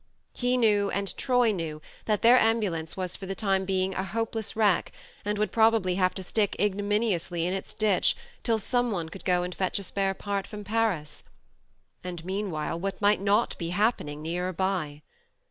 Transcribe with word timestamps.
He 0.33 0.57
knew, 0.57 0.89
and 0.89 1.15
Troy 1.15 1.51
knew, 1.51 1.79
that 2.05 2.23
their 2.23 2.35
ambulance 2.39 2.97
was 2.97 3.15
for 3.15 3.27
the 3.27 3.35
time 3.35 3.65
being 3.65 3.93
a 3.93 4.03
hopeless 4.03 4.55
wreck, 4.55 4.91
and 5.23 5.37
would 5.37 5.51
probably 5.51 5.93
have 5.93 6.15
to 6.15 6.23
stick 6.23 6.55
ignominiously 6.59 7.45
in 7.45 7.53
its 7.53 7.75
ditch 7.75 8.15
till 8.41 8.57
some 8.57 8.89
one 8.89 9.09
could 9.09 9.23
go 9.25 9.43
and 9.43 9.53
fetch 9.53 9.77
a 9.77 9.83
spare 9.83 10.15
part 10.15 10.47
from 10.47 10.63
Paris. 10.63 11.23
And 12.03 12.25
meanwhile, 12.25 12.79
what 12.79 12.99
might 12.99 13.21
not 13.21 13.55
be 13.59 13.69
happening 13.69 14.23
nearer 14.23 14.53
by 14.53 15.03